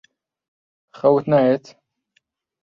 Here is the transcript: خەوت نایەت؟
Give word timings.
خەوت 0.97 1.25
نایەت؟ 1.31 1.65